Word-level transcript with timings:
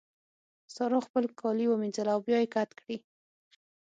سارا 0.75 0.99
خپل 1.07 1.23
کالي 1.41 1.65
ومينځل 1.67 2.07
او 2.13 2.19
بيا 2.27 2.37
يې 2.43 2.47
کت 2.53 2.69
کړې. 2.79 2.97